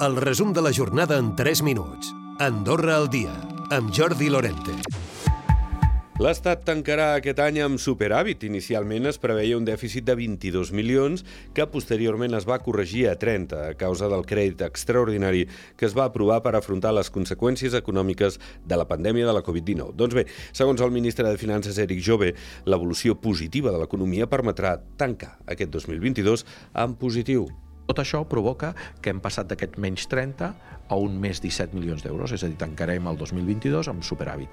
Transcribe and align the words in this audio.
El 0.00 0.14
resum 0.14 0.52
de 0.54 0.62
la 0.62 0.70
jornada 0.72 1.16
en 1.18 1.34
3 1.34 1.60
minuts. 1.66 2.12
Andorra 2.38 2.94
al 2.96 3.08
dia, 3.10 3.32
amb 3.74 3.90
Jordi 3.90 4.28
Lorente. 4.30 4.76
L'Estat 6.22 6.62
tancarà 6.68 7.08
aquest 7.16 7.42
any 7.42 7.58
amb 7.64 7.82
superàvit. 7.82 8.46
Inicialment 8.46 9.10
es 9.10 9.18
preveia 9.18 9.58
un 9.58 9.66
dèficit 9.66 10.06
de 10.06 10.14
22 10.14 10.70
milions, 10.70 11.26
que 11.50 11.66
posteriorment 11.66 12.38
es 12.38 12.46
va 12.46 12.60
corregir 12.62 13.08
a 13.10 13.18
30 13.18 13.66
a 13.72 13.74
causa 13.74 14.06
del 14.06 14.22
crèdit 14.22 14.62
extraordinari 14.70 15.48
que 15.74 15.90
es 15.90 15.98
va 15.98 16.06
aprovar 16.06 16.44
per 16.46 16.54
afrontar 16.54 16.94
les 16.94 17.10
conseqüències 17.10 17.74
econòmiques 17.74 18.38
de 18.62 18.78
la 18.78 18.86
pandèmia 18.86 19.26
de 19.26 19.34
la 19.34 19.42
Covid-19. 19.42 19.98
Doncs 19.98 20.14
bé, 20.14 20.28
segons 20.52 20.78
el 20.78 20.94
ministre 20.94 21.26
de 21.26 21.42
Finances, 21.42 21.74
Eric 21.74 22.06
Jove, 22.06 22.36
l'evolució 22.70 23.18
positiva 23.18 23.74
de 23.74 23.82
l'economia 23.82 24.30
permetrà 24.30 24.78
tancar 24.96 25.40
aquest 25.46 25.74
2022 25.74 26.46
en 26.86 26.94
positiu. 26.94 27.50
Tot 27.88 28.02
això 28.02 28.20
provoca 28.28 28.74
que 29.00 29.08
hem 29.08 29.20
passat 29.24 29.48
d'aquest 29.48 29.78
menys 29.80 30.04
30 30.12 30.50
a 30.88 30.96
un 31.00 31.14
més 31.20 31.40
17 31.40 31.72
milions 31.72 32.04
d'euros, 32.04 32.34
és 32.36 32.44
a 32.44 32.50
dir, 32.50 32.58
tancarem 32.60 33.08
el 33.08 33.16
2022 33.16 33.88
amb 33.88 34.04
superàvit 34.04 34.52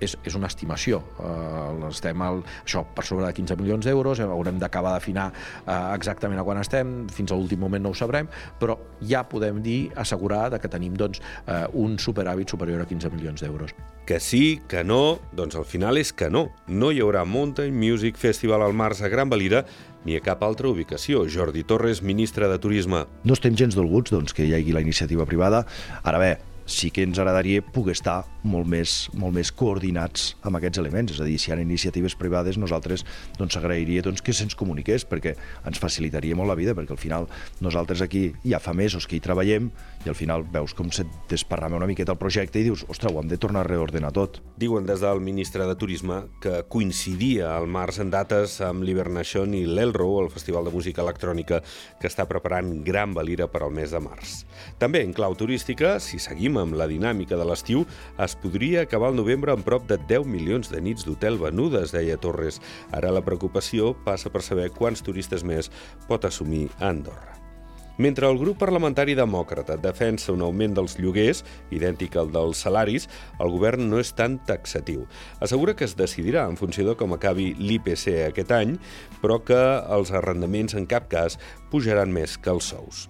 és, 0.00 0.16
és 0.24 0.36
una 0.38 0.48
estimació. 0.50 1.00
Uh, 1.18 1.88
estem 1.90 2.22
al, 2.24 2.42
això 2.64 2.84
per 2.94 3.04
sobre 3.06 3.26
de 3.26 3.32
15 3.36 3.58
milions 3.60 3.86
d'euros, 3.86 4.20
haurem 4.24 4.58
d'acabar 4.62 4.94
d'afinar 4.96 5.30
uh, 5.30 5.94
exactament 5.94 6.40
a 6.40 6.46
quan 6.46 6.60
estem, 6.62 6.94
fins 7.12 7.32
a 7.32 7.38
l'últim 7.38 7.60
moment 7.62 7.84
no 7.84 7.94
ho 7.94 7.98
sabrem, 7.98 8.28
però 8.60 8.78
ja 9.04 9.24
podem 9.28 9.62
dir, 9.64 9.90
assegurar 10.00 10.46
que 10.60 10.70
tenim 10.70 10.96
doncs, 10.98 11.22
uh, 11.46 11.64
un 11.80 11.98
superàvit 11.98 12.50
superior 12.50 12.82
a 12.84 12.88
15 12.90 13.10
milions 13.14 13.44
d'euros. 13.44 13.74
Que 14.04 14.20
sí, 14.20 14.60
que 14.68 14.84
no, 14.84 15.18
doncs 15.32 15.56
al 15.56 15.64
final 15.64 15.98
és 16.00 16.12
que 16.12 16.28
no. 16.30 16.50
No 16.68 16.92
hi 16.92 17.00
haurà 17.00 17.24
Mountain 17.24 17.74
Music 17.74 18.20
Festival 18.20 18.62
al 18.62 18.76
març 18.76 19.00
a 19.00 19.08
Gran 19.12 19.32
Valira 19.32 19.64
ni 20.04 20.18
a 20.18 20.22
cap 20.24 20.42
altra 20.44 20.68
ubicació. 20.68 21.24
Jordi 21.28 21.64
Torres, 21.64 22.02
ministre 22.04 22.48
de 22.50 22.58
Turisme. 22.60 23.06
No 23.24 23.36
estem 23.36 23.56
gens 23.56 23.76
dolguts 23.76 24.12
doncs, 24.12 24.36
que 24.36 24.44
hi 24.44 24.52
hagi 24.56 24.76
la 24.76 24.84
iniciativa 24.84 25.24
privada. 25.24 25.64
Ara 26.04 26.20
bé, 26.20 26.34
sí 26.66 26.90
que 26.90 27.02
ens 27.04 27.18
agradaria 27.18 27.62
poder 27.62 27.94
estar 27.94 28.24
molt 28.44 28.68
més, 28.68 29.08
molt 29.16 29.34
més 29.36 29.50
coordinats 29.52 30.34
amb 30.44 30.58
aquests 30.58 30.80
elements. 30.80 31.14
És 31.14 31.20
a 31.20 31.28
dir, 31.28 31.36
si 31.40 31.50
hi 31.50 31.54
ha 31.54 31.60
iniciatives 31.60 32.16
privades, 32.20 32.58
nosaltres 32.60 33.04
doncs, 33.38 33.56
agrairia 33.60 34.02
doncs, 34.04 34.22
que 34.24 34.34
se'ns 34.36 34.56
comuniqués, 34.56 35.06
perquè 35.08 35.34
ens 35.66 35.80
facilitaria 35.80 36.36
molt 36.36 36.52
la 36.52 36.58
vida, 36.58 36.74
perquè 36.76 36.94
al 36.96 37.00
final 37.00 37.28
nosaltres 37.64 38.02
aquí 38.04 38.30
ja 38.44 38.60
fa 38.62 38.74
mesos 38.76 39.08
que 39.08 39.16
hi 39.16 39.22
treballem 39.24 39.70
i 40.04 40.12
al 40.12 40.18
final 40.18 40.44
veus 40.52 40.74
com 40.76 40.90
se 40.92 41.06
desparrama 41.30 41.78
una 41.80 41.88
miqueta 41.88 42.12
el 42.12 42.20
projecte 42.20 42.60
i 42.60 42.66
dius, 42.66 42.84
ostres, 42.88 43.12
ho 43.12 43.20
hem 43.22 43.30
de 43.30 43.40
tornar 43.40 43.64
a 43.64 43.68
reordenar 43.68 44.12
tot. 44.16 44.40
Diuen 44.60 44.86
des 44.88 45.00
del 45.00 45.22
ministre 45.24 45.66
de 45.68 45.76
Turisme 45.80 46.24
que 46.44 46.62
coincidia 46.68 47.54
al 47.56 47.68
març 47.70 48.00
en 48.04 48.12
dates 48.12 48.58
amb 48.64 48.84
l'Hivernation 48.84 49.56
i 49.56 49.64
l'Elro, 49.66 50.10
el 50.22 50.30
Festival 50.32 50.68
de 50.68 50.74
Música 50.74 51.02
Electrònica, 51.04 51.62
que 52.00 52.10
està 52.10 52.28
preparant 52.28 52.70
Gran 52.84 53.16
Valira 53.16 53.48
per 53.50 53.64
al 53.64 53.72
mes 53.74 53.94
de 53.94 54.02
març. 54.04 54.42
També 54.78 55.02
en 55.04 55.14
clau 55.16 55.36
turística, 55.38 55.96
si 56.00 56.20
seguim 56.22 56.53
amb 56.60 56.78
la 56.78 56.88
dinàmica 56.90 57.38
de 57.40 57.46
l'estiu, 57.48 57.84
es 58.22 58.38
podria 58.38 58.82
acabar 58.84 59.12
el 59.12 59.20
novembre 59.20 59.54
amb 59.54 59.66
prop 59.66 59.86
de 59.90 59.98
10 60.10 60.28
milions 60.30 60.70
de 60.72 60.80
nits 60.80 61.06
d'hotel 61.06 61.38
venudes, 61.42 61.94
deia 61.94 62.18
Torres. 62.20 62.60
Ara 62.92 63.12
la 63.14 63.24
preocupació 63.26 63.94
passa 64.04 64.30
per 64.30 64.42
saber 64.46 64.70
quants 64.74 65.02
turistes 65.02 65.44
més 65.44 65.70
pot 66.08 66.24
assumir 66.24 66.68
Andorra. 66.80 67.34
Mentre 67.96 68.26
el 68.26 68.40
grup 68.40 68.58
parlamentari 68.58 69.14
demòcrata 69.14 69.76
defensa 69.78 70.32
un 70.34 70.42
augment 70.42 70.74
dels 70.74 70.96
lloguers, 70.98 71.44
idèntic 71.70 72.16
al 72.18 72.32
dels 72.34 72.64
salaris, 72.66 73.06
el 73.38 73.52
govern 73.54 73.86
no 73.90 74.00
és 74.02 74.10
tan 74.18 74.40
taxatiu. 74.48 75.04
Assegura 75.38 75.76
que 75.78 75.86
es 75.86 75.94
decidirà 75.94 76.48
en 76.50 76.58
funció 76.58 76.88
de 76.88 76.98
com 76.98 77.14
acabi 77.14 77.52
l'IPC 77.54 78.26
aquest 78.26 78.50
any, 78.50 78.76
però 79.22 79.38
que 79.46 79.60
els 79.94 80.10
arrendaments 80.10 80.74
en 80.74 80.90
cap 80.90 81.06
cas 81.06 81.38
pujaran 81.70 82.10
més 82.10 82.34
que 82.34 82.50
els 82.50 82.74
sous. 82.74 83.06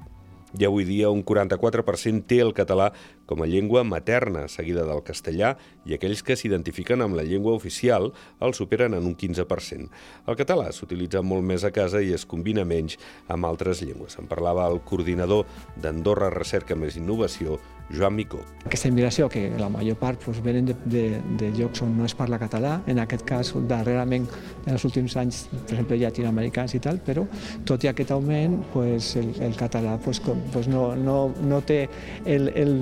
I 0.55 0.67
avui 0.69 0.87
dia 0.87 1.11
un 1.11 1.25
44% 1.27 2.29
té 2.31 2.39
el 2.45 2.53
català 2.55 2.93
com 3.27 3.43
a 3.43 3.49
llengua 3.49 3.83
materna, 3.85 4.47
seguida 4.49 4.85
del 4.87 5.03
castellà, 5.03 5.55
i 5.89 5.97
aquells 5.97 6.23
que 6.23 6.37
s'identifiquen 6.39 7.03
amb 7.03 7.17
la 7.19 7.25
llengua 7.27 7.57
oficial 7.57 8.13
el 8.45 8.55
superen 8.55 8.95
en 8.95 9.09
un 9.09 9.17
15%. 9.17 9.89
El 10.29 10.39
català 10.39 10.70
s'utilitza 10.73 11.25
molt 11.27 11.43
més 11.47 11.64
a 11.64 11.73
casa 11.75 12.03
i 12.05 12.13
es 12.14 12.27
combina 12.29 12.67
menys 12.69 12.98
amb 13.29 13.48
altres 13.48 13.83
llengües. 13.83 14.19
En 14.20 14.31
parlava 14.31 14.69
el 14.70 14.83
coordinador 14.87 15.48
d'Andorra 15.81 16.31
Recerca 16.31 16.77
més 16.79 16.98
Innovació, 17.01 17.59
Joan 17.90 18.14
Micó. 18.17 18.40
Aquesta 18.64 18.89
immigració, 18.89 19.28
que 19.28 19.50
la 19.61 19.68
major 19.68 19.98
part 20.00 20.22
doncs, 20.24 20.40
venen 20.45 20.68
de, 20.70 20.77
de, 20.89 21.05
de 21.40 21.50
llocs 21.56 21.83
on 21.84 21.92
no 21.98 22.06
es 22.08 22.14
parla 22.17 22.39
català, 22.40 22.78
en 22.90 23.00
aquest 23.02 23.24
cas, 23.28 23.52
darrerament, 23.68 24.27
en 24.64 24.72
els 24.77 24.84
últims 24.89 25.17
anys, 25.20 25.45
per 25.52 25.77
exemple, 25.77 25.98
llatinoamericans 26.00 26.77
i 26.78 26.80
tal, 26.84 27.00
però 27.05 27.27
tot 27.68 27.84
i 27.84 27.90
aquest 27.92 28.14
augment, 28.17 28.61
doncs, 28.74 29.14
el, 29.20 29.34
el 29.48 29.58
català 29.61 29.98
doncs, 30.05 30.22
doncs 30.24 30.70
no, 30.72 30.86
no, 30.96 31.18
no 31.45 31.61
té 31.67 31.83
el, 32.24 32.48
el, 32.55 32.78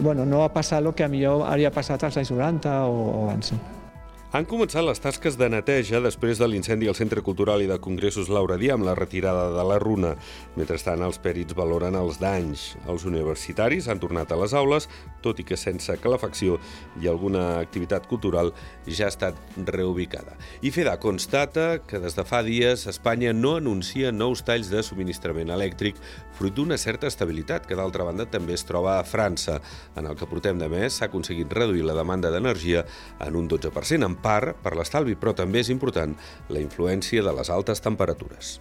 bueno, 0.00 0.28
no 0.28 0.44
ha 0.44 0.52
passat 0.52 0.84
el 0.84 0.92
que 0.94 1.06
a 1.06 1.12
millor 1.12 1.46
hauria 1.48 1.72
passat 1.74 2.04
als 2.04 2.20
anys 2.20 2.34
90 2.34 2.76
o, 2.84 3.00
o 3.14 3.24
abans. 3.28 3.54
Han 4.34 4.48
començat 4.50 4.82
les 4.82 4.98
tasques 4.98 5.36
de 5.38 5.46
neteja 5.46 6.00
després 6.02 6.40
de 6.42 6.46
l'incendi 6.50 6.88
al 6.90 6.96
Centre 6.98 7.22
Cultural 7.22 7.62
i 7.62 7.68
de 7.70 7.76
Congressos 7.78 8.26
Laura 8.34 8.56
Dia 8.58 8.74
amb 8.74 8.82
la 8.82 8.96
retirada 8.98 9.44
de 9.54 9.62
la 9.62 9.76
runa. 9.78 10.16
Mentrestant, 10.58 11.04
els 11.06 11.20
pèrits 11.22 11.54
valoren 11.54 11.94
els 11.94 12.18
danys. 12.18 12.64
Els 12.90 13.04
universitaris 13.06 13.86
han 13.86 14.02
tornat 14.02 14.34
a 14.34 14.38
les 14.40 14.50
aules, 14.58 14.88
tot 15.22 15.38
i 15.38 15.46
que 15.46 15.54
sense 15.54 15.94
calefacció 16.02 16.56
i 16.98 17.06
alguna 17.06 17.60
activitat 17.60 18.08
cultural 18.10 18.50
ja 18.88 19.06
ha 19.06 19.12
estat 19.14 19.38
reubicada. 19.70 20.34
I 20.66 20.74
FEDA 20.74 20.96
constata 20.98 21.68
que 21.86 22.02
des 22.02 22.18
de 22.18 22.26
fa 22.26 22.42
dies 22.42 22.88
Espanya 22.90 23.30
no 23.30 23.54
anuncia 23.60 24.10
nous 24.10 24.42
talls 24.42 24.66
de 24.74 24.82
subministrament 24.82 25.54
elèctric 25.54 26.02
fruit 26.34 26.58
d'una 26.58 26.74
certa 26.74 27.06
estabilitat 27.06 27.70
que 27.70 27.78
d'altra 27.78 28.02
banda 28.10 28.26
també 28.26 28.58
es 28.58 28.66
troba 28.66 28.98
a 28.98 29.06
França. 29.06 29.60
En 29.94 30.10
el 30.10 30.18
que 30.18 30.26
portem 30.26 30.58
de 30.58 30.66
mes 30.66 30.98
s'ha 30.98 31.06
aconseguit 31.06 31.54
reduir 31.54 31.86
la 31.86 31.94
demanda 31.94 32.34
d'energia 32.34 32.82
en 33.22 33.38
un 33.38 33.46
12%, 33.46 34.02
en 34.02 34.18
part 34.24 34.56
per 34.64 34.74
l'estalvi, 34.78 35.18
però 35.20 35.36
també 35.36 35.60
és 35.60 35.72
important 35.74 36.16
la 36.48 36.64
influència 36.64 37.22
de 37.22 37.36
les 37.36 37.52
altes 37.52 37.84
temperatures. 37.84 38.58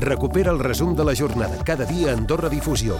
Recupera 0.00 0.54
el 0.54 0.62
resum 0.62 0.94
de 0.96 1.04
la 1.04 1.16
jornada 1.18 1.64
cada 1.64 1.88
dia 1.88 2.12
a 2.12 2.16
Andorra 2.16 2.48
Difusió. 2.48 2.96